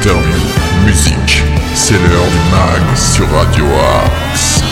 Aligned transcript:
interviews, 0.00 0.86
musique. 0.86 1.42
C'est 1.74 1.92
l'heure 1.92 2.24
du 2.24 2.50
mag 2.50 2.96
sur 2.96 3.28
Radio 3.28 3.66
Axe. 4.02 4.62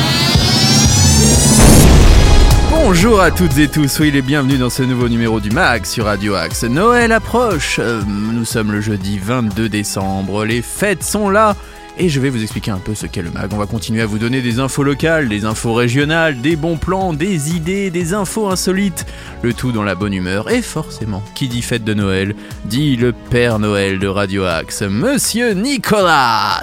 Bonjour 2.70 3.20
à 3.20 3.30
toutes 3.30 3.58
et 3.58 3.68
tous, 3.68 3.88
soyez 3.88 4.10
les 4.10 4.22
bienvenus 4.22 4.58
dans 4.58 4.70
ce 4.70 4.82
nouveau 4.82 5.06
numéro 5.10 5.38
du 5.38 5.50
MAG 5.50 5.84
sur 5.84 6.06
Radio 6.06 6.34
Axe. 6.34 6.64
Noël 6.64 7.12
approche, 7.12 7.78
euh, 7.78 8.00
nous 8.06 8.46
sommes 8.46 8.72
le 8.72 8.80
jeudi 8.80 9.18
22 9.18 9.68
décembre, 9.68 10.46
les 10.46 10.62
fêtes 10.62 11.02
sont 11.02 11.28
là 11.28 11.56
et 11.98 12.08
je 12.08 12.20
vais 12.20 12.30
vous 12.30 12.42
expliquer 12.42 12.70
un 12.70 12.78
peu 12.78 12.94
ce 12.94 13.06
qu'est 13.06 13.22
le 13.22 13.30
MAG. 13.30 13.52
On 13.52 13.56
va 13.56 13.66
continuer 13.66 14.02
à 14.02 14.06
vous 14.06 14.18
donner 14.18 14.40
des 14.40 14.60
infos 14.60 14.82
locales, 14.82 15.28
des 15.28 15.44
infos 15.44 15.74
régionales, 15.74 16.40
des 16.40 16.56
bons 16.56 16.76
plans, 16.76 17.12
des 17.12 17.54
idées, 17.54 17.90
des 17.90 18.14
infos 18.14 18.48
insolites, 18.48 19.06
le 19.42 19.52
tout 19.52 19.72
dans 19.72 19.82
la 19.82 19.94
bonne 19.94 20.14
humeur 20.14 20.50
et 20.50 20.62
forcément, 20.62 21.22
qui 21.34 21.48
dit 21.48 21.62
fête 21.62 21.84
de 21.84 21.94
Noël, 21.94 22.34
dit 22.66 22.96
le 22.96 23.12
Père 23.12 23.58
Noël 23.58 23.98
de 23.98 24.06
Radio 24.06 24.44
Axe, 24.44 24.82
Monsieur 24.82 25.52
Nicolas. 25.52 26.62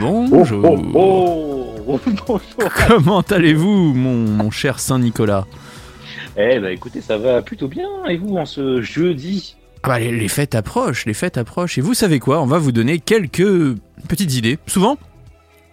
Bonjour. 0.00 0.78
Oh, 0.94 1.74
oh, 1.86 2.00
bonjour. 2.26 2.40
Comment 2.88 3.20
allez-vous, 3.20 3.94
mon, 3.94 4.28
mon 4.28 4.50
cher 4.50 4.80
Saint 4.80 4.98
Nicolas? 4.98 5.46
Eh 6.36 6.58
ben 6.58 6.70
écoutez, 6.72 7.00
ça 7.00 7.16
va 7.16 7.42
plutôt 7.42 7.68
bien. 7.68 7.88
Et 8.08 8.16
vous, 8.16 8.36
en 8.36 8.46
ce 8.46 8.82
jeudi 8.82 9.56
Ah 9.84 9.88
bah, 9.88 9.98
les, 9.98 10.10
les 10.10 10.28
fêtes 10.28 10.54
approchent, 10.54 11.04
les 11.04 11.12
fêtes 11.12 11.36
approchent. 11.36 11.76
Et 11.76 11.82
vous 11.82 11.92
savez 11.92 12.18
quoi? 12.18 12.40
On 12.40 12.46
va 12.46 12.56
vous 12.56 12.72
donner 12.72 13.00
quelques 13.00 13.76
petites 14.08 14.32
idées. 14.32 14.58
Souvent, 14.66 14.96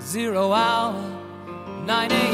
Zero 0.00 0.52
hour, 0.52 0.94
9 1.86 2.10
a.m. 2.10 2.33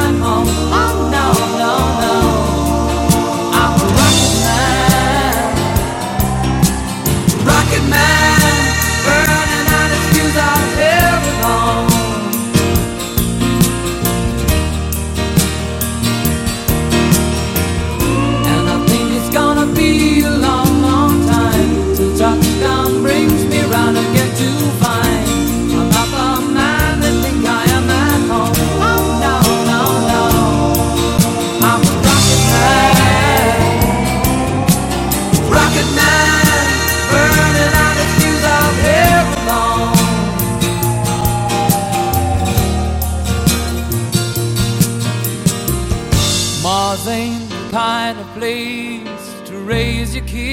to 50.21 50.31
keep 50.31 50.50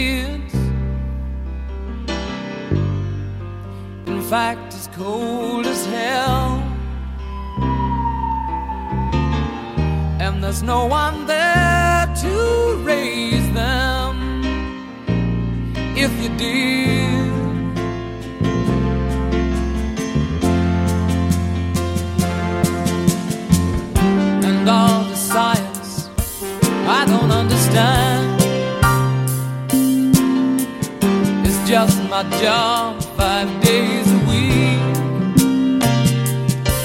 just 31.68 32.02
my 32.08 32.22
job 32.40 32.98
five 33.18 33.46
days 33.60 34.10
a 34.10 34.18
week. 34.30 34.80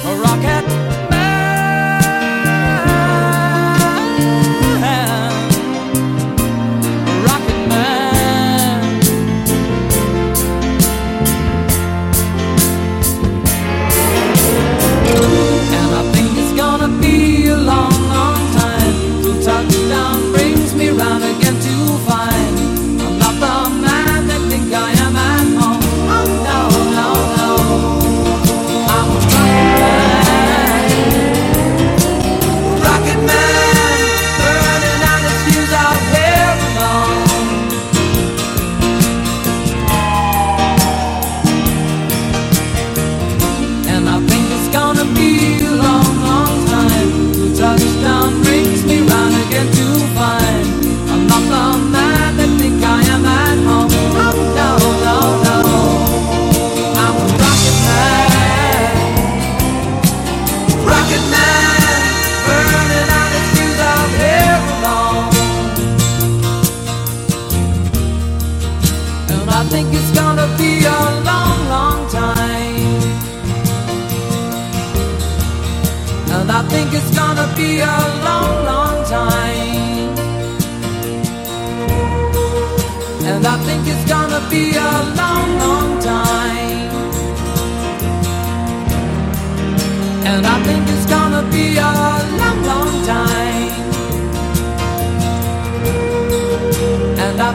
A 0.03 0.13
rocket 0.21 0.62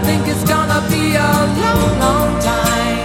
think 0.05 0.27
it's 0.29 0.45
gonna 0.45 0.81
be 0.89 1.17
a 1.17 1.31
long, 1.63 1.99
long 2.01 2.41
time. 2.41 2.99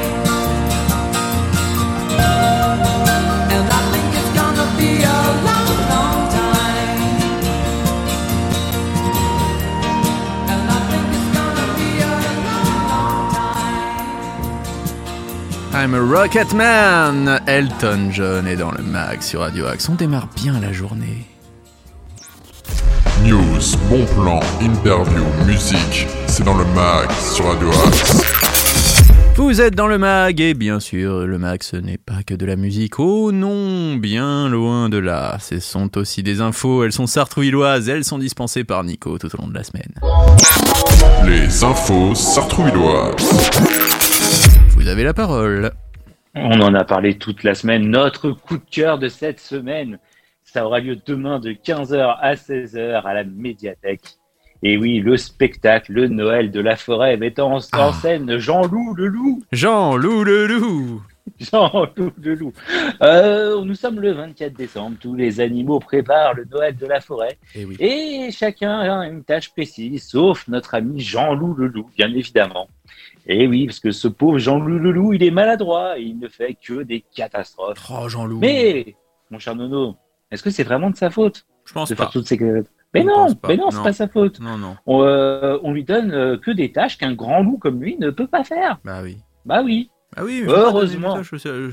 And 3.53 3.65
I 3.69 3.81
think 3.91 4.09
it's 4.19 4.31
gonna 4.39 4.67
be 4.77 4.91
a 5.03 5.19
long, 5.47 5.75
long 5.93 6.21
time. 6.39 6.99
And 10.51 10.63
I 10.69 10.79
think 10.89 11.07
it's 11.17 11.29
gonna 11.37 11.67
be 11.79 11.89
a 12.01 12.13
long, 12.47 12.77
long 12.91 13.23
time. 13.33 13.83
I'm 15.73 15.93
a 15.93 16.01
Rocket 16.01 16.53
Man 16.53 17.41
Elton 17.47 18.11
John 18.11 18.47
est 18.47 18.57
dans 18.57 18.71
le 18.71 18.83
mag 18.83 19.21
sur 19.21 19.41
Radio 19.41 19.65
Axe. 19.67 19.89
On 19.89 19.95
démarre 19.95 20.27
bien 20.35 20.59
la 20.59 20.71
journée. 20.71 21.27
News, 23.23 23.77
bon 23.89 24.05
plan, 24.15 24.41
interview, 24.59 25.23
musique, 25.45 26.07
c'est 26.33 26.44
dans 26.44 26.57
le 26.57 26.65
mag 26.74 27.12
sur 27.12 27.45
Radio 27.45 27.69
Axe. 27.69 29.35
Vous 29.35 29.62
êtes 29.62 29.75
dans 29.75 29.85
le 29.85 30.00
mag 30.00 30.41
et 30.41 30.56
bien 30.56 30.80
sûr, 30.80 31.27
le 31.27 31.38
mag 31.38 31.62
ce 31.62 31.75
n'est 31.75 32.00
pas 32.00 32.24
que 32.25 32.33
de 32.33 32.44
la 32.47 32.56
musique. 32.56 33.00
Oh 33.00 33.31
non, 33.31 33.97
bien 33.97 34.50
loin 34.50 34.89
de 34.89 34.97
là. 34.97 35.38
Ce 35.39 35.59
sont 35.59 35.95
aussi 35.95 36.24
des 36.24 36.41
infos, 36.41 36.83
elles 36.83 36.91
sont 36.91 37.06
sartrouilloises, 37.06 37.88
elles 37.88 38.03
sont 38.03 38.18
dispensées 38.18 38.63
par 38.63 38.83
Nico 38.83 39.19
tout 39.19 39.27
au 39.35 39.41
long 39.44 39.47
de 39.47 39.53
la 39.53 39.63
semaine. 39.63 39.94
Les 41.24 41.63
infos 41.63 42.15
sartrouvilloises. 42.15 43.13
Vous 44.69 44.88
avez 44.88 45.03
la 45.03 45.13
parole. 45.13 45.71
On 46.33 46.62
en 46.62 46.74
a 46.74 46.83
parlé 46.83 47.19
toute 47.19 47.44
la 47.44 47.53
semaine. 47.53 47.91
Notre 47.91 48.31
coup 48.31 48.57
de 48.57 48.65
cœur 48.71 48.97
de 48.97 49.07
cette 49.07 49.39
semaine, 49.39 50.00
ça 50.44 50.65
aura 50.65 50.79
lieu 50.79 50.97
demain 51.06 51.38
de 51.38 51.51
15h 51.51 52.18
à 52.19 52.33
16h 52.33 53.03
à 53.03 53.13
la 53.13 53.24
médiathèque. 53.24 54.18
Et 54.63 54.77
oui, 54.77 55.00
le 55.00 55.18
spectacle, 55.18 55.92
le 55.92 56.07
Noël 56.07 56.50
de 56.51 56.60
la 56.62 56.75
forêt, 56.75 57.18
mettant 57.18 57.51
en, 57.54 57.57
en 57.57 57.62
Ah. 57.74 57.94
scène 58.01 58.38
Jean-Loup 58.38 58.94
le 58.95 59.07
loup. 59.07 59.42
Jean 59.51 59.95
Loup 59.98 60.24
le 60.24 60.48
loup. 60.48 61.01
Jean-Loup 61.39 62.12
le 62.21 62.36
loup. 62.36 62.54
Euh, 63.01 63.63
nous 63.63 63.75
sommes 63.75 64.00
le 64.00 64.12
24 64.12 64.54
décembre. 64.54 64.95
Tous 65.00 65.15
les 65.15 65.39
animaux 65.42 65.80
préparent 65.80 66.33
le 66.33 66.45
Noël 66.45 66.75
de 66.77 66.86
la 66.86 67.01
forêt. 67.01 67.38
Eh 67.56 67.65
oui. 67.65 67.75
Et 67.80 68.30
chacun 68.31 68.80
a 68.80 69.06
une 69.07 69.24
tâche 69.24 69.51
précise, 69.51 70.06
sauf 70.07 70.48
notre 70.48 70.75
ami 70.75 71.00
Jean-Loup 71.01 71.56
le 71.56 71.68
loup, 71.68 71.89
bien 71.98 72.12
évidemment. 72.13 72.68
Et 73.25 73.48
oui, 73.48 73.65
parce 73.65 73.80
que 73.80 73.92
ce 73.92 74.07
pauvre 74.07 74.38
Jean-Loup 74.38 74.80
le 74.80 74.92
loup, 74.92 75.13
il 75.13 75.24
est 75.24 75.31
maladroit 75.31 75.98
et 75.98 76.04
il 76.04 76.19
ne 76.19 76.27
fait 76.27 76.56
que 76.62 76.83
des 76.83 77.04
catastrophes. 77.15 77.80
Oh 77.89 78.07
Jean 78.10 78.25
Loup. 78.25 78.39
Mais, 78.39 78.95
mon 79.31 79.39
cher 79.39 79.56
Nono, 79.56 79.95
est-ce 80.31 80.44
que 80.44 80.50
c'est 80.50 80.63
vraiment 80.63 80.89
de 80.89 80.95
sa 80.98 81.10
faute 81.10 81.45
je 81.65 81.71
pense 81.71 81.88
de 81.89 81.95
pas. 81.95 82.04
faire 82.04 82.12
toutes 82.12 82.27
ces... 82.27 82.38
Mais 82.93 83.03
non, 83.03 83.27
mais 83.47 83.57
non, 83.57 83.71
c'est 83.71 83.81
pas 83.83 83.93
sa 83.93 84.07
faute. 84.07 84.39
Non 84.39 84.57
non. 84.57 84.75
On, 84.85 85.01
euh, 85.03 85.57
on 85.63 85.71
lui 85.73 85.83
donne 85.83 86.11
euh, 86.11 86.37
que 86.37 86.51
des 86.51 86.71
tâches 86.71 86.97
qu'un 86.97 87.13
grand 87.13 87.41
loup 87.41 87.57
comme 87.57 87.81
lui 87.81 87.97
ne 87.97 88.09
peut 88.11 88.27
pas 88.27 88.43
faire. 88.43 88.79
Bah 88.83 89.01
oui. 89.03 89.17
Bah 89.45 89.61
oui. 89.63 89.89
Ah 90.15 90.23
oui. 90.23 90.43
Heureusement. 90.47 91.21
je- 91.23 91.71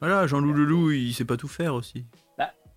Voilà, 0.00 0.26
Jean 0.26 0.40
Loup 0.40 0.52
le 0.52 0.64
loup, 0.64 0.90
il 0.90 1.12
sait 1.12 1.24
pas 1.24 1.36
tout 1.36 1.48
faire 1.48 1.74
aussi. 1.74 2.04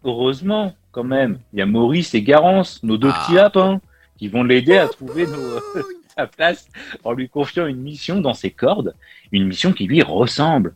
Heureusement, 0.03 0.73
quand 0.91 1.03
même. 1.03 1.37
Il 1.53 1.59
y 1.59 1.61
a 1.61 1.67
Maurice 1.67 2.15
et 2.15 2.23
Garance, 2.23 2.81
nos 2.83 2.97
deux 2.97 3.11
Ah. 3.13 3.21
petits 3.23 3.35
lapins, 3.35 3.81
qui 4.17 4.27
vont 4.29 4.43
l'aider 4.43 4.77
à 4.77 4.87
trouver 4.87 5.27
nos- 5.27 5.59
sa 6.17 6.25
place 6.27 6.67
en 7.03 7.13
lui 7.13 7.29
confiant 7.29 7.67
une 7.67 7.81
mission 7.81 8.19
dans 8.19 8.33
ses 8.33 8.49
cordes, 8.49 8.95
une 9.31 9.45
mission 9.45 9.73
qui 9.73 9.85
lui 9.85 10.01
ressemble. 10.01 10.75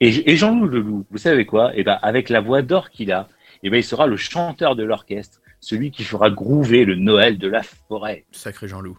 Et, 0.00 0.30
et 0.32 0.36
Jean-Loup 0.36 0.66
le 0.66 0.80
loup, 0.80 1.06
vous 1.10 1.18
savez 1.18 1.46
quoi? 1.46 1.70
Eh 1.74 1.84
ben, 1.84 1.98
avec 2.02 2.28
la 2.30 2.40
voix 2.40 2.62
d'or 2.62 2.90
qu'il 2.90 3.12
a, 3.12 3.28
eh 3.62 3.70
ben, 3.70 3.76
il 3.78 3.84
sera 3.84 4.06
le 4.08 4.16
chanteur 4.16 4.74
de 4.76 4.82
l'orchestre, 4.82 5.40
celui 5.60 5.90
qui 5.90 6.04
fera 6.04 6.30
groover 6.30 6.84
le 6.84 6.94
Noël 6.96 7.38
de 7.38 7.48
la 7.48 7.62
forêt. 7.62 8.24
Sacré 8.32 8.68
Jean 8.68 8.80
Loup. 8.80 8.98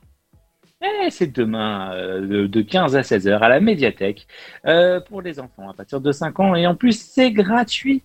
Eh, 0.82 1.10
c'est 1.10 1.28
demain, 1.36 1.92
euh, 1.94 2.22
de, 2.22 2.48
de 2.48 2.62
15 2.62 2.96
à 2.96 3.04
16 3.04 3.28
heures, 3.28 3.44
à 3.44 3.50
la 3.50 3.60
médiathèque, 3.60 4.28
euh, 4.66 5.02
pour 5.02 5.22
les 5.22 5.40
enfants 5.40 5.70
à 5.70 5.74
partir 5.74 6.00
de 6.00 6.12
5 6.12 6.40
ans, 6.40 6.56
et 6.56 6.66
en 6.68 6.76
plus, 6.76 6.98
c'est 7.00 7.32
gratuit. 7.32 8.04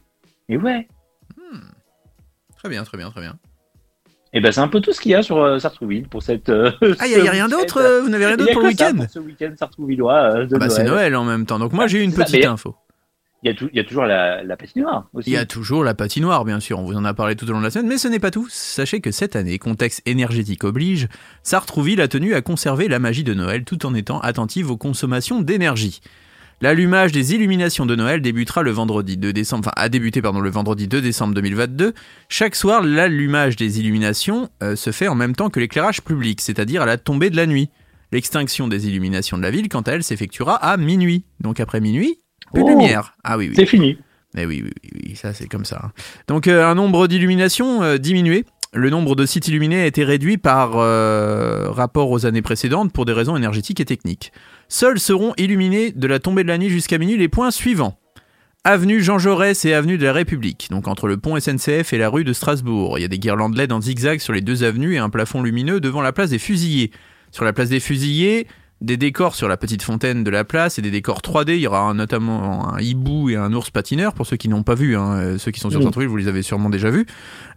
Et 0.48 0.56
ouais, 0.56 0.88
Très 2.56 2.68
bien, 2.70 2.82
très 2.82 2.96
bien, 2.96 3.10
très 3.10 3.20
bien. 3.20 3.36
Et 4.32 4.40
ben 4.40 4.50
c'est 4.50 4.60
un 4.60 4.68
peu 4.68 4.80
tout 4.80 4.92
ce 4.92 5.00
qu'il 5.00 5.12
y 5.12 5.14
a 5.14 5.22
sur 5.22 5.36
euh, 5.36 5.58
Sartrouville 5.58 6.08
pour 6.08 6.22
cette. 6.22 6.48
Ah, 6.48 6.72
il 6.82 6.94
ce 6.98 7.24
y, 7.24 7.28
a 7.28 7.30
rien 7.30 7.46
d'autre 7.46 8.00
Vous 8.02 8.08
n'avez 8.08 8.26
rien 8.26 8.36
d'autre 8.36 8.52
pour 8.54 8.62
le 8.62 8.68
week-end 8.68 8.96
Ce 9.08 9.18
week-end 9.18 9.52
sartrouvillois 9.56 10.40
Ah 10.40 10.44
bah 10.58 10.70
c'est 10.70 10.82
Noël. 10.82 11.14
En 11.14 11.24
même 11.24 11.44
temps. 11.46 11.58
Donc 11.58 11.72
moi 11.72 11.86
j'ai 11.86 12.02
une 12.02 12.10
ça, 12.10 12.24
petite 12.24 12.40
mais- 12.40 12.46
info. 12.46 12.74
Il 13.44 13.68
y 13.74 13.80
a, 13.80 13.84
toujours 13.84 14.06
la, 14.06 14.42
la 14.42 14.56
patinoire 14.56 15.06
aussi. 15.12 15.28
Il 15.28 15.34
y 15.34 15.36
a 15.36 15.44
toujours 15.44 15.84
la 15.84 15.92
patinoire, 15.92 16.46
bien 16.46 16.60
sûr, 16.60 16.78
on 16.78 16.84
vous 16.84 16.96
en 16.96 17.04
a 17.04 17.12
parlé 17.12 17.36
tout 17.36 17.46
au 17.46 17.52
long 17.52 17.58
de 17.58 17.64
la 17.64 17.70
semaine, 17.70 17.88
mais 17.88 17.98
ce 17.98 18.08
n'est 18.08 18.18
pas 18.18 18.30
tout. 18.30 18.48
Sachez 18.48 19.02
que 19.02 19.10
cette 19.10 19.36
année, 19.36 19.58
contexte 19.58 20.00
énergétique 20.06 20.64
oblige, 20.64 21.08
Sartrouville 21.42 22.00
a 22.00 22.08
tenu 22.08 22.34
à 22.34 22.40
conserver 22.40 22.88
la 22.88 22.98
magie 22.98 23.22
de 23.22 23.34
Noël 23.34 23.64
tout 23.64 23.84
en 23.84 23.94
étant 23.94 24.18
attentive 24.20 24.70
aux 24.70 24.78
consommations 24.78 25.42
d'énergie. 25.42 26.00
L'allumage 26.62 27.12
des 27.12 27.34
illuminations 27.34 27.84
de 27.84 27.94
Noël 27.94 28.22
débutera 28.22 28.62
le 28.62 28.70
vendredi 28.70 29.18
2 29.18 29.34
décembre, 29.34 29.68
enfin 29.68 29.74
a 29.76 29.90
débuté 29.90 30.22
pardon 30.22 30.40
le 30.40 30.48
vendredi 30.48 30.88
2 30.88 31.02
décembre 31.02 31.34
2022. 31.34 31.92
Chaque 32.30 32.54
soir, 32.54 32.82
l'allumage 32.82 33.56
des 33.56 33.78
illuminations 33.78 34.48
euh, 34.62 34.74
se 34.74 34.90
fait 34.90 35.08
en 35.08 35.14
même 35.14 35.36
temps 35.36 35.50
que 35.50 35.60
l'éclairage 35.60 36.00
public, 36.00 36.40
c'est-à-dire 36.40 36.80
à 36.80 36.86
la 36.86 36.96
tombée 36.96 37.28
de 37.28 37.36
la 37.36 37.46
nuit. 37.46 37.68
L'extinction 38.12 38.68
des 38.68 38.88
illuminations 38.88 39.36
de 39.36 39.42
la 39.42 39.50
ville, 39.50 39.68
quant 39.68 39.82
à 39.82 39.92
elle, 39.92 40.04
s'effectuera 40.04 40.54
à 40.54 40.78
minuit. 40.78 41.24
Donc 41.40 41.60
après 41.60 41.80
minuit, 41.80 42.18
plus 42.54 42.62
de 42.64 42.68
Oh. 42.68 42.70
lumière. 42.70 43.14
Ah 43.24 43.36
oui, 43.36 43.48
oui. 43.48 43.54
C'est 43.56 43.66
fini. 43.66 43.98
Mais 44.34 44.46
oui, 44.46 44.62
oui, 44.64 44.70
oui, 44.82 45.00
oui, 45.10 45.16
ça 45.16 45.32
c'est 45.32 45.46
comme 45.46 45.64
ça. 45.64 45.80
hein. 45.84 45.90
Donc 46.26 46.48
euh, 46.48 46.66
un 46.66 46.74
nombre 46.74 47.06
d'illuminations 47.06 47.82
euh, 47.82 47.98
diminué. 47.98 48.44
Le 48.72 48.90
nombre 48.90 49.14
de 49.14 49.24
sites 49.24 49.46
illuminés 49.46 49.80
a 49.82 49.86
été 49.86 50.02
réduit 50.02 50.36
par 50.36 50.72
euh, 50.74 51.70
rapport 51.70 52.10
aux 52.10 52.26
années 52.26 52.42
précédentes 52.42 52.92
pour 52.92 53.04
des 53.04 53.12
raisons 53.12 53.36
énergétiques 53.36 53.78
et 53.78 53.84
techniques. 53.84 54.32
Seuls 54.68 54.98
seront 54.98 55.32
illuminés 55.36 55.92
de 55.92 56.06
la 56.08 56.18
tombée 56.18 56.42
de 56.42 56.48
la 56.48 56.58
nuit 56.58 56.70
jusqu'à 56.70 56.98
minuit 56.98 57.16
les 57.16 57.28
points 57.28 57.52
suivants. 57.52 57.96
Avenue 58.64 59.00
Jean 59.02 59.18
Jaurès 59.20 59.64
et 59.66 59.74
avenue 59.74 59.98
de 59.98 60.04
la 60.04 60.12
République, 60.14 60.68
donc 60.70 60.88
entre 60.88 61.06
le 61.06 61.18
pont 61.18 61.38
SNCF 61.38 61.92
et 61.92 61.98
la 61.98 62.08
rue 62.08 62.24
de 62.24 62.32
Strasbourg. 62.32 62.98
Il 62.98 63.02
y 63.02 63.04
a 63.04 63.08
des 63.08 63.18
guirlandes 63.18 63.56
LED 63.56 63.70
en 63.72 63.80
zigzag 63.80 64.18
sur 64.20 64.32
les 64.32 64.40
deux 64.40 64.64
avenues 64.64 64.94
et 64.94 64.98
un 64.98 65.10
plafond 65.10 65.42
lumineux 65.42 65.80
devant 65.80 66.00
la 66.02 66.12
place 66.12 66.30
des 66.30 66.38
Fusillés. 66.40 66.90
Sur 67.30 67.44
la 67.44 67.52
place 67.52 67.68
des 67.68 67.78
Fusillés, 67.78 68.46
des 68.84 68.96
décors 68.96 69.34
sur 69.34 69.48
la 69.48 69.56
petite 69.56 69.82
fontaine 69.82 70.22
de 70.24 70.30
la 70.30 70.44
place 70.44 70.78
et 70.78 70.82
des 70.82 70.90
décors 70.90 71.20
3D. 71.22 71.54
Il 71.56 71.60
y 71.60 71.66
aura 71.66 71.80
un- 71.80 71.94
notamment 71.94 72.72
un 72.74 72.78
hibou 72.80 73.30
et 73.30 73.36
un 73.36 73.52
ours 73.52 73.70
patineur 73.70 74.12
pour 74.14 74.26
ceux 74.26 74.36
qui 74.36 74.48
n'ont 74.48 74.62
pas 74.62 74.74
vu. 74.74 74.96
hein. 74.96 75.12
Euh, 75.14 75.38
Ceux 75.38 75.50
qui 75.50 75.60
sont 75.60 75.70
sur 75.70 75.80
Oui. 75.80 75.84
Centre-Ville, 75.84 76.08
vous 76.08 76.16
les 76.16 76.28
avez 76.28 76.42
sûrement 76.42 76.70
déjà 76.70 76.90
vus. 76.90 77.06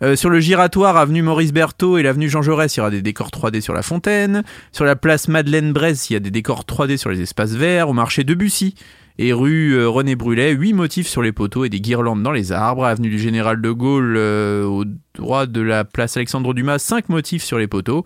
Euh, 0.03 0.15
sur 0.15 0.29
le 0.29 0.39
giratoire, 0.39 0.97
avenue 0.97 1.21
Maurice 1.21 1.53
Berthaud 1.53 1.97
et 1.97 2.03
l'avenue 2.03 2.29
Jean 2.29 2.41
Jaurès, 2.41 2.73
il 2.75 2.79
y 2.79 2.81
aura 2.81 2.89
des 2.91 3.01
décors 3.01 3.29
3D 3.29 3.61
sur 3.61 3.73
la 3.73 3.81
fontaine. 3.83 4.43
Sur 4.71 4.85
la 4.85 4.95
place 4.95 5.27
Madeleine 5.27 5.73
Bresse, 5.73 6.09
il 6.09 6.13
y 6.13 6.15
a 6.15 6.19
des 6.19 6.31
décors 6.31 6.63
3D 6.65 6.97
sur 6.97 7.09
les 7.09 7.21
espaces 7.21 7.53
verts. 7.53 7.89
Au 7.89 7.93
marché 7.93 8.23
de 8.23 8.33
Bussy 8.33 8.75
et 9.19 9.33
rue 9.33 9.73
euh, 9.73 9.89
René 9.89 10.15
Brulet, 10.15 10.51
8 10.51 10.73
motifs 10.73 11.07
sur 11.07 11.21
les 11.23 11.31
poteaux 11.31 11.65
et 11.65 11.69
des 11.69 11.81
guirlandes 11.81 12.21
dans 12.23 12.31
les 12.31 12.51
arbres. 12.51 12.85
Avenue 12.85 13.09
du 13.09 13.17
Général 13.19 13.61
de 13.61 13.71
Gaulle, 13.71 14.15
euh, 14.17 14.63
au 14.65 14.85
droit 15.15 15.45
de 15.47 15.61
la 15.61 15.83
place 15.85 16.17
Alexandre 16.17 16.53
Dumas, 16.53 16.77
5 16.79 17.09
motifs 17.09 17.43
sur 17.43 17.57
les 17.57 17.67
poteaux. 17.67 18.03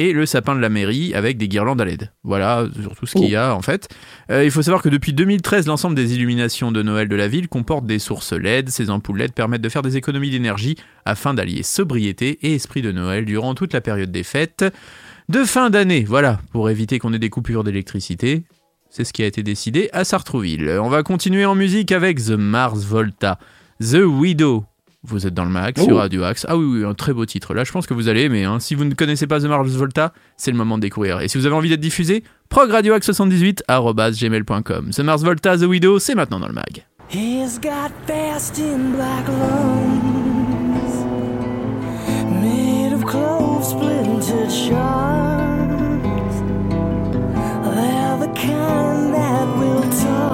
Et 0.00 0.14
le 0.14 0.24
sapin 0.24 0.54
de 0.54 0.60
la 0.60 0.70
mairie 0.70 1.12
avec 1.12 1.36
des 1.36 1.46
guirlandes 1.46 1.78
à 1.78 1.84
LED. 1.84 2.10
Voilà, 2.24 2.64
sur 2.80 2.96
tout 2.96 3.04
ce 3.04 3.18
qu'il 3.18 3.28
y 3.28 3.36
a 3.36 3.54
en 3.54 3.60
fait. 3.60 3.90
Euh, 4.30 4.46
il 4.46 4.50
faut 4.50 4.62
savoir 4.62 4.80
que 4.80 4.88
depuis 4.88 5.12
2013, 5.12 5.66
l'ensemble 5.66 5.94
des 5.94 6.14
illuminations 6.14 6.72
de 6.72 6.82
Noël 6.82 7.06
de 7.06 7.16
la 7.16 7.28
ville 7.28 7.48
comportent 7.48 7.84
des 7.84 7.98
sources 7.98 8.32
LED. 8.32 8.70
Ces 8.70 8.88
ampoules 8.88 9.18
LED 9.18 9.34
permettent 9.34 9.60
de 9.60 9.68
faire 9.68 9.82
des 9.82 9.98
économies 9.98 10.30
d'énergie 10.30 10.76
afin 11.04 11.34
d'allier 11.34 11.62
sobriété 11.62 12.38
et 12.40 12.54
esprit 12.54 12.80
de 12.80 12.92
Noël 12.92 13.26
durant 13.26 13.54
toute 13.54 13.74
la 13.74 13.82
période 13.82 14.10
des 14.10 14.22
fêtes 14.22 14.64
de 15.28 15.44
fin 15.44 15.68
d'année. 15.68 16.04
Voilà, 16.08 16.40
pour 16.50 16.70
éviter 16.70 16.98
qu'on 16.98 17.12
ait 17.12 17.18
des 17.18 17.28
coupures 17.28 17.62
d'électricité. 17.62 18.44
C'est 18.88 19.04
ce 19.04 19.12
qui 19.12 19.22
a 19.22 19.26
été 19.26 19.42
décidé 19.42 19.90
à 19.92 20.04
Sartrouville. 20.04 20.78
On 20.82 20.88
va 20.88 21.02
continuer 21.02 21.44
en 21.44 21.54
musique 21.54 21.92
avec 21.92 22.24
The 22.24 22.38
Mars 22.38 22.84
Volta, 22.84 23.38
The 23.82 24.00
Widow. 24.06 24.64
Vous 25.02 25.26
êtes 25.26 25.32
dans 25.32 25.44
le 25.44 25.50
Mac 25.50 25.78
sur 25.78 25.88
Oh. 25.92 25.96
Radio 25.96 26.24
Axe. 26.24 26.44
Ah 26.48 26.56
oui, 26.58 26.64
oui, 26.80 26.84
un 26.84 26.92
très 26.92 27.14
beau 27.14 27.24
titre. 27.24 27.54
Là, 27.54 27.64
je 27.64 27.72
pense 27.72 27.86
que 27.86 27.94
vous 27.94 28.08
allez 28.08 28.22
aimer. 28.24 28.44
hein. 28.44 28.58
Si 28.60 28.74
vous 28.74 28.84
ne 28.84 28.92
connaissez 28.94 29.26
pas 29.26 29.40
The 29.40 29.44
Mars 29.44 29.70
Volta, 29.70 30.12
c'est 30.36 30.50
le 30.50 30.58
moment 30.58 30.76
de 30.76 30.82
découvrir. 30.82 31.20
Et 31.22 31.28
si 31.28 31.38
vous 31.38 31.46
avez 31.46 31.54
envie 31.54 31.70
d'être 31.70 31.80
diffusé, 31.80 32.22
progradioaxe78 32.50 33.62
The 34.92 35.00
Mars 35.00 35.22
Volta, 35.22 35.56
The 35.56 35.62
Widow, 35.62 35.98
c'est 35.98 36.14
maintenant 36.14 36.38
dans 36.40 36.48
le 36.48 36.52
mag. 36.54 36.84
He's 37.12 37.58
got 37.58 37.90
fast 38.06 38.58
in 38.58 38.92
black 38.94 39.26
lungs 39.26 41.06
made 42.40 42.92
of 42.92 43.04
clove 43.04 43.64
splintered 43.64 44.50
shards. 44.50 46.36
They're 47.64 48.18
the 48.20 48.32
kind 48.34 49.12
that 49.14 49.46
will 49.58 49.82
talk 49.98 50.29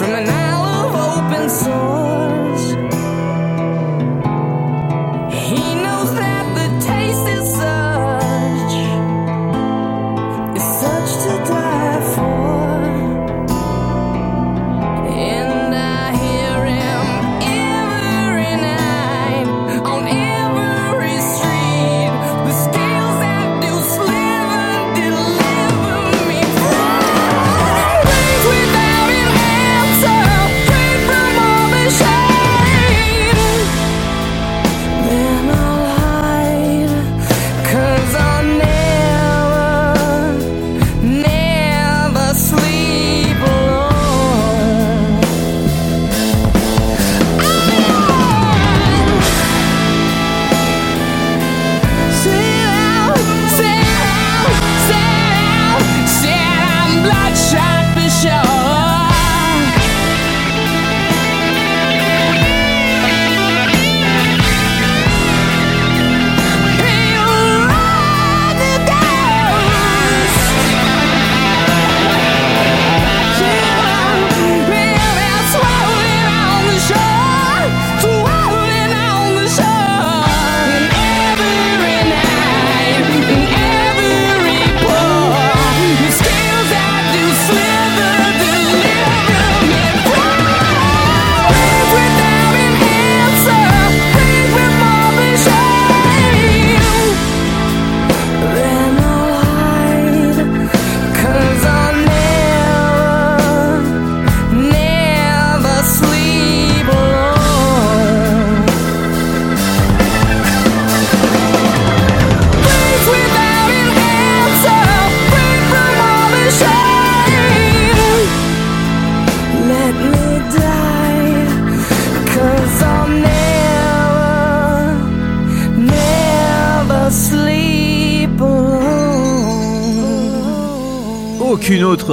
From 0.00 0.12
the 0.12 0.20
night 0.22 0.39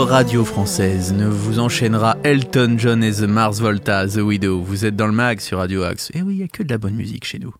Radio 0.03 0.45
française 0.45 1.11
ne 1.13 1.27
vous 1.27 1.59
enchaînera 1.59 2.17
Elton 2.23 2.75
John 2.77 3.03
et 3.03 3.11
The 3.11 3.21
Mars 3.23 3.59
Volta, 3.59 4.07
The 4.07 4.17
Widow. 4.17 4.61
Vous 4.61 4.85
êtes 4.85 4.95
dans 4.95 5.07
le 5.07 5.13
mag 5.13 5.39
sur 5.39 5.57
Radio 5.57 5.83
Axe. 5.83 6.11
Et 6.13 6.21
oui, 6.21 6.35
il 6.35 6.37
n'y 6.37 6.43
a 6.43 6.47
que 6.47 6.61
de 6.61 6.69
la 6.69 6.77
bonne 6.77 6.93
musique 6.93 7.25
chez 7.25 7.39
nous. 7.39 7.53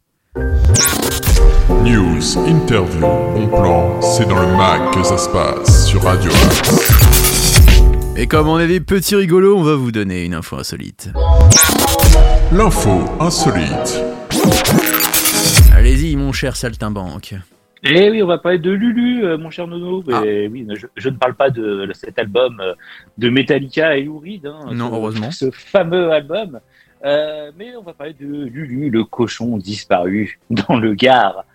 News, 1.83 2.37
interview, 2.47 3.01
bon 3.01 3.47
plan, 3.47 4.01
c'est 4.01 4.27
dans 4.27 4.39
le 4.39 4.55
mag 4.55 4.93
que 4.93 5.03
ça 5.03 5.17
se 5.17 5.29
passe 5.29 5.87
sur 5.87 6.03
Radio 6.03 6.29
Axe. 6.31 7.81
Et 8.15 8.27
comme 8.27 8.47
on 8.47 8.59
est 8.59 8.67
des 8.67 8.81
petits 8.81 9.15
rigolos, 9.15 9.57
on 9.57 9.63
va 9.63 9.75
vous 9.75 9.91
donner 9.91 10.23
une 10.23 10.35
info 10.35 10.57
insolite. 10.57 11.09
L'info 12.51 13.03
insolite. 13.19 14.03
Allez-y, 15.75 16.15
mon 16.15 16.31
cher 16.31 16.55
saltimbanque. 16.55 17.35
Eh 17.89 18.09
oui, 18.09 18.21
on 18.23 18.27
va 18.27 18.37
parler 18.37 18.59
de 18.59 18.71
Lulu, 18.71 19.23
euh, 19.25 19.37
mon 19.37 19.49
cher 19.49 19.67
Nono. 19.67 20.03
Ah. 20.11 20.21
Mais 20.23 20.47
oui, 20.47 20.67
je, 20.75 20.87
je 20.95 21.09
ne 21.09 21.15
parle 21.17 21.35
pas 21.35 21.49
de 21.49 21.89
cet 21.93 22.19
album 22.19 22.59
euh, 22.59 22.73
de 23.17 23.29
Metallica 23.29 23.97
et 23.97 24.03
Lou 24.03 24.19
Reed. 24.19 24.45
hein, 24.45 24.71
Non, 24.73 24.89
ce- 24.89 24.93
heureusement. 24.95 25.31
Ce 25.31 25.51
fameux 25.51 26.11
album. 26.11 26.59
Euh, 27.05 27.51
mais 27.57 27.75
on 27.75 27.83
va 27.83 27.93
parler 27.93 28.13
de 28.19 28.25
Lulu, 28.45 28.89
le 28.89 29.03
cochon 29.03 29.57
disparu 29.57 30.39
dans 30.49 30.77
le 30.79 30.95
Gard. 30.95 31.45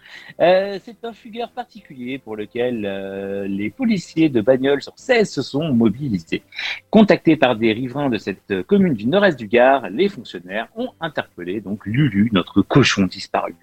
Euh, 0.41 0.79
c'est 0.85 1.05
un 1.05 1.13
fugueur 1.13 1.51
particulier 1.51 2.19
pour 2.19 2.37
lequel 2.37 2.85
euh, 2.87 3.47
les 3.49 3.69
policiers 3.71 4.29
de 4.29 4.41
Bagnols 4.41 4.83
sur 4.83 4.93
16 4.97 5.29
se 5.31 5.43
sont 5.43 5.73
mobilisés. 5.73 6.43
Contactés 6.91 7.37
par 7.37 7.57
des 7.57 7.73
riverains 7.73 8.09
de 8.09 8.19
cette 8.19 8.63
commune 8.69 8.95
du 8.95 9.07
nord-est 9.07 9.37
du 9.39 9.49
Gard, 9.49 9.89
les 9.91 10.09
fonctionnaires 10.09 10.69
ont 10.77 10.91
interpellé 11.01 11.61
donc 11.61 11.85
Lulu, 11.87 12.31
notre 12.33 12.63
cochon 12.63 13.07
disparu. 13.07 13.55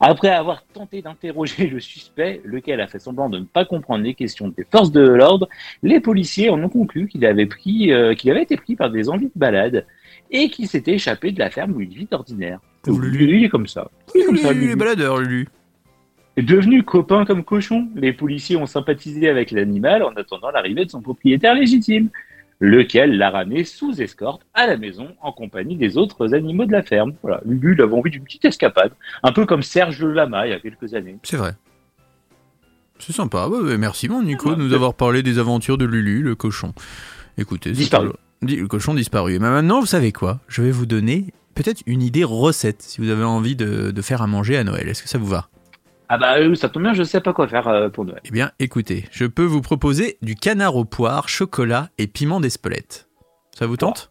Après 0.00 0.30
avoir 0.30 0.64
tenté 0.66 1.02
d'interroger 1.02 1.66
le 1.68 1.80
suspect, 1.80 2.40
lequel 2.44 2.80
a 2.80 2.86
fait 2.86 2.98
semblant 2.98 3.28
de 3.28 3.38
ne 3.38 3.44
pas 3.44 3.64
comprendre 3.64 4.04
les 4.04 4.14
questions 4.14 4.48
des 4.48 4.66
forces 4.70 4.92
de 4.92 5.00
l'ordre, 5.00 5.48
les 5.82 6.00
policiers 6.00 6.50
en 6.50 6.62
ont 6.62 6.68
conclu 6.68 7.08
qu'il 7.08 7.24
avait 7.26 7.46
pris, 7.46 7.92
euh, 7.92 8.14
qu'il 8.14 8.30
avait 8.30 8.42
été 8.42 8.56
pris 8.56 8.76
par 8.76 8.90
des 8.90 9.08
envies 9.08 9.26
de 9.26 9.32
balade 9.36 9.86
et 10.30 10.48
qu'il 10.48 10.68
s'était 10.68 10.94
échappé 10.94 11.32
de 11.32 11.38
la 11.38 11.50
ferme 11.50 11.72
où 11.72 11.80
il 11.80 11.90
vit 11.90 12.08
d'ordinaire. 12.10 12.60
Lulu. 12.86 13.38
Il 13.38 13.44
est 13.44 13.48
comme 13.48 13.66
ça. 13.66 13.90
Il 14.14 14.22
est 14.22 14.24
comme 14.24 14.36
ça, 14.36 14.52
Lulu, 14.52 14.76
baladeurs, 14.76 15.18
Lulu. 15.18 15.48
Devenu 16.36 16.82
copain 16.82 17.26
comme 17.26 17.44
cochon, 17.44 17.88
les 17.94 18.12
policiers 18.12 18.56
ont 18.56 18.66
sympathisé 18.66 19.28
avec 19.28 19.50
l'animal 19.50 20.02
en 20.02 20.12
attendant 20.12 20.50
l'arrivée 20.50 20.86
de 20.86 20.90
son 20.90 21.02
propriétaire 21.02 21.54
légitime, 21.54 22.08
lequel 22.64 23.18
l'a 23.18 23.28
ramené 23.30 23.64
sous 23.64 24.00
escorte 24.00 24.42
à 24.54 24.68
la 24.68 24.76
maison 24.76 25.08
en 25.20 25.32
compagnie 25.32 25.74
des 25.76 25.96
autres 25.98 26.32
animaux 26.32 26.64
de 26.64 26.70
la 26.72 26.82
ferme. 26.84 27.12
Voilà, 27.22 27.40
Lulu, 27.44 27.82
avait 27.82 27.92
envie 27.92 28.10
d'une 28.10 28.22
petite 28.22 28.44
escapade, 28.44 28.92
un 29.24 29.32
peu 29.32 29.44
comme 29.46 29.62
Serge 29.64 30.00
le 30.00 30.12
Lama 30.12 30.46
il 30.46 30.50
y 30.50 30.52
a 30.54 30.60
quelques 30.60 30.94
années. 30.94 31.18
C'est 31.24 31.36
vrai. 31.36 31.54
C'est 33.00 33.12
sympa. 33.12 33.48
Ouais, 33.48 33.58
ouais, 33.58 33.78
merci, 33.78 34.08
mon 34.08 34.22
Nico, 34.22 34.50
Ouais, 34.50 34.56
de 34.56 34.62
nous 34.62 34.72
avoir 34.74 34.94
parlé 34.94 35.24
des 35.24 35.40
aventures 35.40 35.76
de 35.76 35.84
Lulu, 35.84 36.22
le 36.22 36.36
cochon. 36.36 36.72
Écoutez, 37.36 37.70
c'est 37.70 37.80
Disparu. 37.80 38.10
pas- 38.10 38.16
Le 38.46 38.66
cochon 38.68 38.94
disparu. 38.94 39.32
Mais 39.40 39.50
maintenant, 39.50 39.80
vous 39.80 39.86
savez 39.86 40.12
quoi? 40.12 40.38
Je 40.46 40.62
vais 40.62 40.70
vous 40.70 40.86
donner 40.86 41.32
peut-être 41.54 41.82
une 41.86 42.00
idée 42.00 42.22
recette 42.24 42.80
si 42.82 43.00
vous 43.00 43.08
avez 43.10 43.24
envie 43.24 43.56
de, 43.56 43.90
de 43.90 44.02
faire 44.02 44.22
à 44.22 44.28
manger 44.28 44.56
à 44.56 44.62
Noël. 44.62 44.88
Est-ce 44.88 45.02
que 45.02 45.08
ça 45.08 45.18
vous 45.18 45.26
va? 45.26 45.48
Ah 46.14 46.18
bah 46.18 46.36
euh, 46.36 46.54
ça 46.54 46.68
tombe 46.68 46.82
bien, 46.82 46.92
je 46.92 47.04
sais 47.04 47.22
pas 47.22 47.32
quoi 47.32 47.48
faire 47.48 47.66
euh, 47.68 47.88
pour 47.88 48.04
Noël. 48.04 48.20
Eh 48.26 48.30
bien, 48.30 48.50
écoutez, 48.58 49.06
je 49.12 49.24
peux 49.24 49.46
vous 49.46 49.62
proposer 49.62 50.18
du 50.20 50.34
canard 50.34 50.76
aux 50.76 50.84
poires, 50.84 51.26
chocolat 51.30 51.88
et 51.96 52.06
piment 52.06 52.38
d'Espelette. 52.38 53.08
Ça 53.58 53.64
vous 53.66 53.78
tente? 53.78 54.10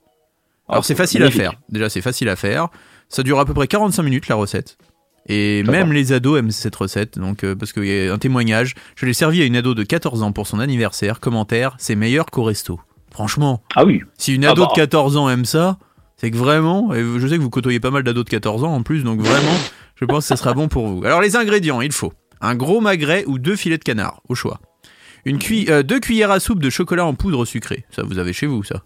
Alors, 0.67 0.83
c'est 0.83 0.95
facile 0.95 1.21
à 1.21 1.29
faire. 1.29 1.53
Déjà, 1.69 1.89
c'est 1.89 2.01
facile 2.01 2.27
à 2.29 2.35
faire. 2.35 2.69
Ça 3.07 3.21
dure 3.21 3.39
à 3.39 3.45
peu 3.45 3.53
près 3.53 3.67
45 3.67 4.01
minutes 4.01 4.29
la 4.29 4.35
recette. 4.35 4.79
Et 5.27 5.61
même 5.61 5.89
va. 5.89 5.93
les 5.93 6.11
ados 6.11 6.39
aiment 6.39 6.49
cette 6.49 6.75
recette, 6.75 7.19
donc 7.19 7.43
euh, 7.43 7.55
parce 7.55 7.71
qu'il 7.71 7.85
y 7.85 8.09
a 8.09 8.11
un 8.11 8.17
témoignage. 8.17 8.73
Je 8.95 9.05
l'ai 9.05 9.13
servi 9.13 9.43
à 9.43 9.45
une 9.45 9.55
ado 9.55 9.75
de 9.75 9.83
14 9.83 10.23
ans 10.23 10.31
pour 10.31 10.47
son 10.47 10.59
anniversaire. 10.59 11.19
Commentaire, 11.19 11.75
c'est 11.77 11.95
meilleur 11.95 12.25
qu'au 12.25 12.41
resto. 12.41 12.79
Franchement, 13.11 13.61
Ah 13.75 13.85
oui, 13.85 14.01
si 14.17 14.33
une 14.33 14.45
Ah 14.45 14.53
ado 14.53 14.63
bah. 14.63 14.69
de 14.71 14.75
14 14.75 15.17
ans 15.17 15.29
aime 15.29 15.45
ça, 15.45 15.77
c'est 16.21 16.29
que 16.31 16.37
vraiment, 16.37 16.93
et 16.93 17.03
je 17.17 17.27
sais 17.27 17.35
que 17.37 17.41
vous 17.41 17.49
côtoyez 17.49 17.79
pas 17.79 17.89
mal 17.91 18.03
d'ados 18.03 18.23
de 18.23 18.29
14 18.29 18.63
ans 18.63 18.73
en 18.75 18.83
plus, 18.83 19.03
donc 19.03 19.19
vraiment, 19.19 19.57
je 19.95 20.05
pense 20.05 20.19
que 20.25 20.27
ça 20.27 20.37
sera 20.37 20.53
bon 20.53 20.67
pour 20.67 20.87
vous. 20.87 21.03
Alors 21.03 21.19
les 21.19 21.35
ingrédients, 21.35 21.81
il 21.81 21.91
faut 21.91 22.13
un 22.39 22.53
gros 22.55 22.79
magret 22.79 23.23
ou 23.25 23.39
deux 23.39 23.55
filets 23.55 23.77
de 23.79 23.83
canard, 23.83 24.21
au 24.29 24.35
choix. 24.35 24.59
Une 25.25 25.39
cui 25.39 25.65
euh, 25.69 25.81
deux 25.83 25.99
cuillères 25.99 26.29
à 26.31 26.39
soupe 26.39 26.61
de 26.61 26.69
chocolat 26.69 27.05
en 27.05 27.15
poudre 27.15 27.43
sucrée, 27.45 27.85
ça 27.89 28.03
vous 28.03 28.19
avez 28.19 28.33
chez 28.33 28.45
vous 28.45 28.63
ça. 28.63 28.83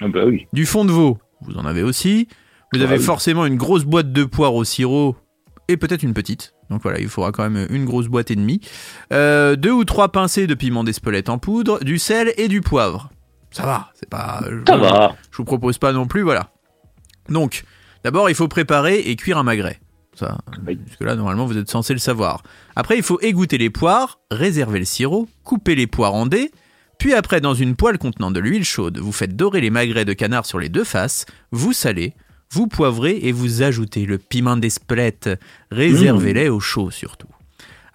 ah 0.00 0.08
bah 0.08 0.24
oui. 0.26 0.46
Du 0.54 0.64
fond 0.66 0.84
de 0.86 0.90
veau, 0.92 1.18
vous 1.42 1.56
en 1.58 1.66
avez 1.66 1.82
aussi. 1.82 2.26
Vous 2.72 2.80
Ah 2.80 2.84
avez 2.84 2.96
oui. 2.98 3.02
forcément 3.04 3.44
une 3.46 3.56
grosse 3.56 3.84
boîte 3.84 4.12
de 4.12 4.24
poire 4.24 4.54
au 4.54 4.64
sirop 4.64 5.16
et 5.68 5.76
peut-être 5.76 6.02
une 6.02 6.12
petite. 6.14 6.54
Donc 6.70 6.82
voilà, 6.82 6.98
il 7.00 7.08
faudra 7.08 7.32
quand 7.32 7.48
même 7.48 7.66
une 7.70 7.86
grosse 7.86 8.08
boîte 8.08 8.30
et 8.30 8.36
demie. 8.36 8.60
Euh, 9.12 9.56
deux 9.56 9.72
ou 9.72 9.84
trois 9.84 10.08
pincées 10.12 10.46
de 10.46 10.52
piment 10.54 10.84
d'Espelette 10.84 11.30
en 11.30 11.38
poudre, 11.38 11.82
du 11.82 11.98
sel 11.98 12.34
et 12.36 12.48
du 12.48 12.60
poivre. 12.60 13.08
Ça 13.50 13.62
va, 13.64 13.88
c'est 13.94 14.10
pas. 14.10 14.42
je- 14.50 14.60
Ça 14.66 14.76
va. 14.76 15.16
je 15.30 15.36
vous 15.38 15.44
propose 15.44 15.78
pas 15.78 15.92
non 15.94 16.06
plus, 16.06 16.20
voilà. 16.20 16.50
Donc, 17.28 17.64
d'abord, 18.04 18.28
il 18.30 18.34
faut 18.34 18.48
préparer 18.48 18.98
et 19.00 19.16
cuire 19.16 19.38
un 19.38 19.42
magret. 19.42 19.80
Ça, 20.14 20.38
Oui. 20.66 20.76
puisque 20.76 21.02
là, 21.02 21.14
normalement, 21.14 21.46
vous 21.46 21.56
êtes 21.58 21.70
censé 21.70 21.92
le 21.92 21.98
savoir. 22.00 22.42
Après, 22.74 22.96
il 22.96 23.02
faut 23.04 23.20
égoutter 23.20 23.56
les 23.58 23.70
poires, 23.70 24.18
réserver 24.30 24.80
le 24.80 24.84
sirop, 24.84 25.28
couper 25.44 25.74
les 25.76 25.86
poires 25.86 26.14
en 26.14 26.26
dés, 26.26 26.50
Puis 26.98 27.14
après, 27.14 27.40
dans 27.40 27.54
une 27.54 27.76
poêle 27.76 27.96
contenant 27.98 28.32
de 28.32 28.40
l'huile 28.40 28.64
chaude, 28.64 28.98
vous 28.98 29.12
faites 29.12 29.36
dorer 29.36 29.60
les 29.60 29.70
magrets 29.70 30.04
de 30.04 30.12
canard 30.14 30.44
sur 30.46 30.58
les 30.58 30.68
deux 30.68 30.82
faces, 30.82 31.26
vous 31.52 31.72
salez, 31.72 32.12
vous 32.50 32.66
poivrez 32.66 33.16
et 33.22 33.30
vous 33.30 33.62
ajoutez 33.62 34.04
le 34.04 34.18
piment 34.18 34.56
d'Espelette. 34.56 35.30
Réservez-les 35.70 36.48
au 36.48 36.58
chaud 36.58 36.90
surtout. 36.90 37.28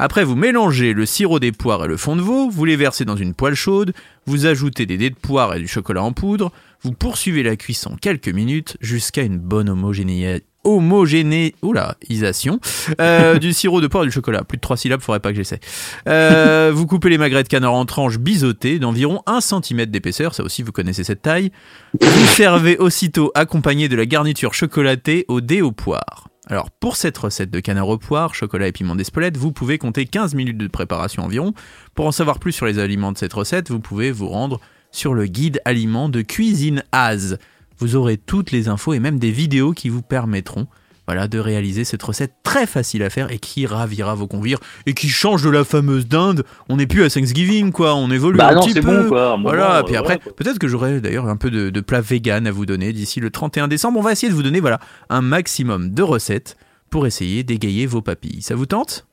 Après, 0.04 0.26
vous 0.26 0.36
mélangez 0.36 0.92
le 0.92 1.06
sirop 1.06 1.40
des 1.40 1.54
poires 1.54 1.86
et 1.86 1.88
le 1.88 1.96
fond 1.96 2.18
de 2.18 2.22
veau, 2.22 2.50
vous 2.50 2.66
les 2.66 2.76
versez 2.76 3.06
dans 3.06 3.16
une 3.16 3.34
poêle 3.34 3.56
chaude, 3.56 3.94
vous 4.26 4.46
ajoutez 4.46 4.86
des 4.86 4.98
dés 4.98 5.10
de 5.10 5.16
poire 5.16 5.56
et 5.56 5.60
du 5.60 5.68
chocolat 5.70 6.04
en 6.04 6.12
poudre, 6.12 6.52
vous 6.82 6.92
poursuivez 6.92 7.42
la 7.42 7.56
cuisson 7.56 7.96
quelques 8.02 8.28
minutes 8.28 8.76
jusqu'à 8.82 9.22
une 9.22 9.38
bonne 9.38 9.70
homogéné... 9.70 10.42
homogéné... 10.66 11.56
oulaisation 11.62 12.60
euh, 13.00 13.40
du 13.40 13.54
sirop 13.54 13.80
de 13.80 13.88
poire 13.88 14.04
et 14.04 14.08
du 14.08 14.12
chocolat. 14.12 14.44
Plus 14.44 14.58
de 14.58 14.62
trois 14.62 14.76
syllabes, 14.76 15.00
faudrait 15.00 15.22
pas 15.22 15.30
que 15.30 15.38
j'essaie. 15.38 15.62
Euh, 16.10 16.74
vous 16.76 16.86
coupez 16.86 17.08
les 17.08 17.18
magrets 17.18 17.44
de 17.44 17.48
canard 17.48 17.74
en 17.74 17.86
tranches 17.86 18.18
biseautées 18.18 18.80
d'environ 18.80 19.22
1 19.26 19.40
cm 19.40 19.86
d'épaisseur, 19.86 20.36
ça 20.36 20.44
aussi 20.44 20.64
vous 20.64 20.74
connaissez 20.74 21.06
cette 21.06 21.22
taille. 21.22 21.54
Vous 22.02 22.26
servez 22.26 22.78
aussitôt 22.78 23.32
accompagné 23.36 23.88
de 23.88 23.96
la 23.96 24.06
garniture 24.06 24.54
chocolatée 24.54 25.24
au 25.30 25.40
dé 25.40 25.62
aux 25.62 25.72
poires. 25.72 26.28
Alors 26.48 26.72
pour 26.72 26.98
cette 26.98 27.18
recette 27.18 27.52
de 27.52 27.60
canard 27.62 27.88
aux 27.88 27.98
poires, 27.98 28.36
chocolat 28.36 28.68
et 28.68 28.72
piment 28.74 28.96
d'Espelette, 28.96 29.38
vous 29.38 29.54
pouvez 29.54 29.78
compter 29.78 30.06
15 30.06 30.36
minutes 30.36 30.58
de 30.58 30.68
préparation 30.68 31.24
environ. 31.24 31.54
Pour 31.96 32.06
en 32.06 32.12
savoir 32.12 32.40
plus 32.40 32.52
sur 32.52 32.66
les 32.66 32.80
aliments 32.80 33.14
de 33.14 33.18
cette 33.18 33.34
recette, 33.34 33.70
vous 33.70 33.80
pouvez 33.80 34.12
vous 34.12 34.28
rendre 34.28 34.60
sur 34.92 35.14
le 35.14 35.26
guide 35.26 35.62
aliments 35.64 36.10
de 36.10 36.22
Cuisine 36.22 36.84
Az. 36.92 37.38
Vous 37.78 37.96
aurez 37.96 38.18
toutes 38.18 38.52
les 38.52 38.68
infos 38.68 38.94
et 38.94 39.00
même 39.00 39.20
des 39.20 39.32
vidéos 39.32 39.72
qui 39.72 39.88
vous 39.88 40.02
permettront 40.02 40.68
voilà, 41.08 41.28
de 41.28 41.38
réaliser 41.40 41.84
cette 41.84 42.02
recette 42.04 42.34
très 42.44 42.66
facile 42.66 43.04
à 43.04 43.10
faire 43.10 43.32
et 43.32 43.40
qui 43.40 43.66
ravira 43.66 44.16
vos 44.16 44.28
convives 44.28 44.58
et 44.86 44.94
qui 44.94 45.10
change 45.10 45.44
de 45.44 45.50
la 45.50 45.64
fameuse 45.64 46.08
dinde. 46.08 46.44
On 46.70 46.78
n'est 46.78 46.88
plus 46.88 47.04
à 47.04 47.10
Thanksgiving, 47.10 47.72
quoi. 47.72 47.96
On 47.96 48.10
évolue 48.12 48.38
Bah 48.38 48.50
un 48.52 48.56
non, 48.56 48.62
petit 48.62 48.74
c'est 48.74 48.82
peu. 48.82 49.04
bon, 49.04 49.10
quoi. 49.10 49.38
Voilà, 49.42 49.80
euh, 49.80 49.84
puis 49.84 49.96
après, 49.96 50.18
peut-être 50.18 50.60
que 50.60 50.68
j'aurai 50.68 51.02
d'ailleurs 51.02 51.28
un 51.28 51.36
peu 51.38 51.52
de, 51.52 51.70
de 51.70 51.82
plats 51.82 52.02
vegan 52.02 52.48
à 52.48 52.52
vous 52.52 52.66
donner 52.66 52.94
d'ici 52.94 53.20
le 53.20 53.30
31 53.32 53.68
décembre. 53.68 54.00
On 54.00 54.04
va 54.04 54.12
essayer 54.14 54.30
de 54.30 54.36
vous 54.36 54.44
donner 54.44 54.60
voilà, 54.60 54.80
un 55.10 55.22
maximum 55.22 55.90
de 55.94 56.04
recettes 56.04 56.58
pour 56.90 57.06
essayer 57.08 57.44
d'égayer 57.44 57.86
vos 57.86 58.02
papilles. 58.02 58.42
Ça 58.42 58.56
vous 58.56 58.66
tente? 58.66 59.08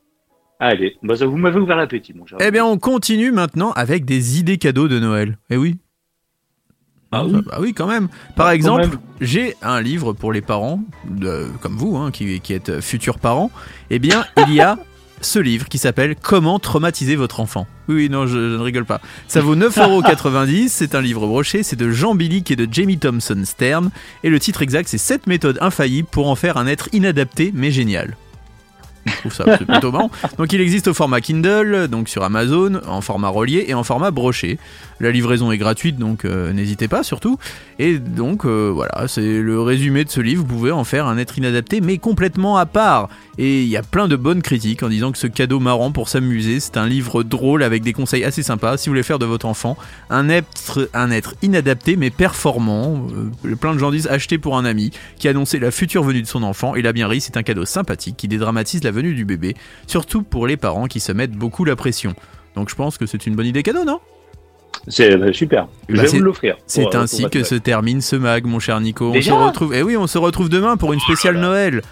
Allez, 0.63 0.97
bah, 1.03 1.17
ça, 1.17 1.25
vous 1.27 1.39
m'avez 1.39 1.59
ouvert 1.59 1.77
l'appétit, 1.77 2.13
mon 2.13 2.27
cher. 2.27 2.37
Eh 2.41 2.51
bien, 2.51 2.65
on 2.67 2.77
continue 2.77 3.33
maintenant 3.33 3.73
avec 3.73 4.05
des 4.05 4.39
idées 4.39 4.59
cadeaux 4.59 4.89
de 4.89 4.99
Noël. 5.01 5.39
Eh 5.49 5.57
oui. 5.57 5.79
Ah 7.13 7.25
oui 7.25 7.41
Bah 7.45 7.59
oui, 7.61 7.75
quand 7.75 7.87
même. 7.89 8.09
Par 8.37 8.51
exemple, 8.51 8.89
j'ai 9.21 9.57
un 9.63 9.81
livre 9.81 10.13
pour 10.13 10.33
les 10.33 10.41
parents, 10.43 10.81
de- 11.09 11.49
comme 11.61 11.77
vous, 11.77 11.97
hein, 11.97 12.11
qui, 12.13 12.41
qui 12.41 12.53
êtes 12.55 12.81
futurs 12.81 13.19
parents. 13.19 13.51
Eh 13.91 13.99
bien, 13.99 14.25
il 14.47 14.55
y 14.55 14.61
a 14.61 14.79
ce 15.21 15.39
livre 15.41 15.69
qui 15.69 15.79
s'appelle 15.79 16.15
Comment 16.15 16.59
traumatiser 16.61 17.17
votre 17.17 17.41
enfant. 17.41 17.67
Oui, 17.89 17.97
oui, 17.97 18.09
non, 18.11 18.27
je, 18.27 18.35
je 18.39 18.57
ne 18.57 18.63
rigole 18.63 18.85
pas. 18.85 19.01
Ça 19.27 19.41
vaut 19.41 19.57
9,90€. 19.57 20.69
C'est 20.71 20.95
un 20.95 21.01
livre 21.01 21.27
broché. 21.27 21.63
C'est 21.65 21.75
de 21.77 21.91
Jean 21.91 22.15
Billick 22.15 22.51
et 22.53 22.57
de 22.57 22.69
Jamie 22.73 22.99
Thompson 22.99 23.43
Stern. 23.45 23.91
Et 24.23 24.31
le 24.31 24.39
titre 24.39 24.63
exact, 24.63 24.89
c'est 24.89 24.97
7 24.99 25.27
méthodes 25.27 25.59
infaillibles 25.61 26.09
pour 26.11 26.29
en 26.29 26.37
faire 26.37 26.57
un 26.59 26.67
être 26.69 26.89
inadapté 26.93 27.51
mais 27.53 27.73
génial. 27.73 28.17
Trouve 29.21 29.33
ça 29.35 29.45
plutôt 29.45 29.93
marrant. 29.93 30.11
Donc 30.39 30.53
il 30.53 30.61
existe 30.61 30.89
au 30.89 30.95
format 30.95 31.21
Kindle, 31.21 31.89
donc 31.89 32.09
sur 32.09 32.23
Amazon, 32.23 32.81
en 32.87 33.01
format 33.01 33.29
relié 33.29 33.67
et 33.69 33.75
en 33.75 33.85
format 33.85 34.11
broché. 34.11 34.59
La 34.99 35.11
livraison 35.11 35.51
est 35.51 35.59
gratuite, 35.59 35.97
donc 35.97 36.25
euh, 36.27 36.53
n'hésitez 36.53 36.87
pas 36.87 37.03
surtout. 37.03 37.39
Et 37.79 37.99
donc 37.99 38.45
euh, 38.45 38.71
voilà, 38.75 39.09
c'est 39.09 39.41
le 39.41 39.61
résumé 39.61 40.05
de 40.05 40.11
ce 40.11 40.21
livre. 40.21 40.43
Vous 40.43 40.55
pouvez 40.55 40.71
en 40.73 40.85
faire 40.85 41.07
un 41.07 41.17
être 41.17 41.39
inadapté, 41.39 41.81
mais 41.81 41.97
complètement 41.99 42.59
à 42.59 42.67
part. 42.67 43.09
Et 43.39 43.63
il 43.63 43.69
y 43.69 43.79
a 43.79 43.83
plein 43.83 44.09
de 44.09 44.17
bonnes 44.17 44.43
critiques 44.43 44.83
en 44.83 44.91
disant 44.91 45.13
que 45.13 45.19
ce 45.19 45.27
cadeau 45.27 45.61
marrant 45.61 45.91
pour 45.91 46.11
s'amuser, 46.11 46.61
c'est 46.61 46.77
un 46.77 46.87
livre 46.87 47.23
drôle 47.23 47.63
avec 47.63 47.83
des 47.83 47.95
conseils 47.95 48.25
assez 48.25 48.43
sympas. 48.43 48.77
Si 48.77 48.89
vous 48.89 48.93
voulez 48.93 49.03
faire 49.03 49.19
de 49.19 49.25
votre 49.25 49.47
enfant 49.47 49.79
un 50.11 50.29
être, 50.29 50.91
un 50.93 51.11
être 51.11 51.35
inadapté 51.41 51.97
mais 51.97 52.11
performant, 52.11 53.07
euh, 53.47 53.57
plein 53.57 53.75
de 53.75 53.79
gens 53.79 53.91
disent 53.91 54.09
acheter 54.09 54.37
pour 54.37 54.59
un 54.59 54.67
ami 54.67 54.91
qui 55.19 55.29
annonçait 55.29 55.59
la 55.59 55.71
future 55.71 56.03
venue 56.03 56.21
de 56.21 56.27
son 56.27 56.43
enfant. 56.43 56.75
Il 56.75 56.87
a 56.87 56.93
bien 56.93 57.09
ri, 57.09 57.23
c'est 57.23 57.39
un 57.39 57.43
cadeau 57.43 57.65
sympathique 57.65 58.17
qui 58.19 58.29
dédramatise 58.29 58.85
la 58.85 58.91
venue 58.91 59.10
du 59.15 59.25
bébé, 59.25 59.55
surtout 59.87 60.23
pour 60.23 60.47
les 60.47 60.57
parents 60.57 60.87
qui 60.87 61.01
se 61.01 61.13
mettent 61.13 61.33
beaucoup 61.33 61.65
la 61.65 61.77
pression. 61.77 62.15
Donc 62.55 62.69
je 62.71 62.75
pense 62.75 62.99
que 62.99 63.07
c'est 63.07 63.27
une 63.27 63.37
bonne 63.37 63.47
idée 63.47 63.63
cadeau, 63.63 63.85
non? 63.85 64.01
C'est 64.89 65.17
bah, 65.17 65.33
super. 65.33 65.69
Je 65.89 65.97
Bah, 65.97 66.03
vais 66.03 66.09
vous 66.09 66.21
l'offrir. 66.25 66.57
C'est 66.67 66.95
euh, 66.95 67.01
ainsi 67.01 67.29
que 67.29 67.43
se 67.43 67.55
termine 67.55 68.01
ce 68.01 68.17
mag, 68.17 68.47
mon 68.47 68.59
cher 68.59 68.81
Nico. 68.81 69.13
On 69.15 69.21
se 69.21 69.31
retrouve. 69.31 69.75
Et 69.75 69.83
oui, 69.83 69.97
on 69.97 70.07
se 70.07 70.19
retrouve 70.19 70.49
demain 70.49 70.77
pour 70.77 70.93
une 70.93 71.01
spéciale 71.01 71.39
Noël. 71.39 71.83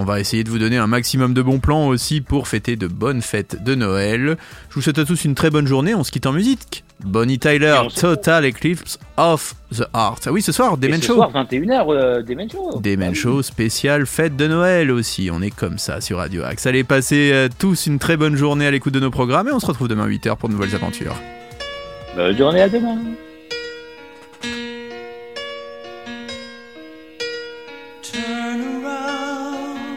On 0.00 0.04
va 0.04 0.20
essayer 0.20 0.44
de 0.44 0.48
vous 0.48 0.60
donner 0.60 0.76
un 0.76 0.86
maximum 0.86 1.34
de 1.34 1.42
bons 1.42 1.58
plans 1.58 1.88
aussi 1.88 2.20
pour 2.20 2.46
fêter 2.46 2.76
de 2.76 2.86
bonnes 2.86 3.20
fêtes 3.20 3.64
de 3.64 3.74
Noël. 3.74 4.36
Je 4.70 4.74
vous 4.76 4.80
souhaite 4.80 5.00
à 5.00 5.04
tous 5.04 5.24
une 5.24 5.34
très 5.34 5.50
bonne 5.50 5.66
journée. 5.66 5.92
On 5.92 6.04
se 6.04 6.12
quitte 6.12 6.26
en 6.26 6.32
musique. 6.32 6.84
Bonnie 7.04 7.40
Tyler, 7.40 7.80
Total 8.00 8.44
Eclipse 8.46 9.00
of 9.16 9.56
the 9.72 9.82
Heart. 9.92 10.28
Ah 10.28 10.30
oui, 10.32 10.40
ce 10.40 10.52
soir, 10.52 10.78
Demen 10.78 11.00
ce 11.00 11.08
Show. 11.08 11.14
soir, 11.16 11.32
21h, 11.32 11.86
euh, 11.88 12.22
Demen 12.22 12.48
Show. 12.48 12.80
Demen 12.80 13.12
Show 13.12 13.42
spécial 13.42 14.06
fête 14.06 14.36
de 14.36 14.46
Noël 14.46 14.92
aussi. 14.92 15.30
On 15.32 15.42
est 15.42 15.50
comme 15.50 15.78
ça 15.78 16.00
sur 16.00 16.18
Radio 16.18 16.44
Axe. 16.44 16.64
Allez, 16.66 16.84
passez 16.84 17.32
euh, 17.32 17.48
tous 17.58 17.86
une 17.86 17.98
très 17.98 18.16
bonne 18.16 18.36
journée 18.36 18.68
à 18.68 18.70
l'écoute 18.70 18.94
de 18.94 19.00
nos 19.00 19.10
programmes 19.10 19.48
et 19.48 19.52
on 19.52 19.58
se 19.58 19.66
retrouve 19.66 19.88
demain 19.88 20.06
8h 20.06 20.36
pour 20.36 20.48
de 20.48 20.54
nouvelles 20.54 20.76
aventures. 20.76 21.16
Bonne 22.14 22.38
journée 22.38 22.62
à 22.62 22.68
demain. 22.68 22.98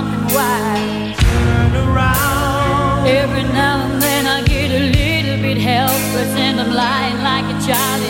something 0.00 0.34
wise. 0.34 1.18
Every 3.06 3.42
now 3.42 3.86
and 3.86 4.00
then 4.00 4.26
I 4.26 4.42
get 4.42 4.70
a 4.70 4.82
little 4.98 5.38
bit 5.42 5.58
helpless 5.58 6.32
and 6.46 6.60
I'm 6.60 6.72
lying 6.72 7.18
like 7.30 7.46
a 7.54 7.58
child 7.66 8.09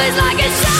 Love 0.00 0.08
is 0.08 0.16
like 0.16 0.38
a 0.38 0.48
shadow 0.48 0.79